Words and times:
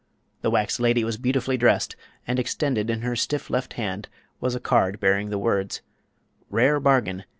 The 0.41 0.49
wax 0.49 0.79
lady 0.79 1.03
was 1.03 1.17
beautifully 1.17 1.57
dressed, 1.57 1.95
and 2.25 2.39
extended 2.39 2.89
in 2.89 3.03
her 3.03 3.15
stiff 3.15 3.51
left 3.51 3.73
hand 3.73 4.09
was 4.39 4.55
a 4.55 4.59
card 4.59 4.99
bearing 4.99 5.29
the 5.29 5.37
words: 5.37 5.83
"RARE 6.49 6.79
BARGIN! 6.79 7.23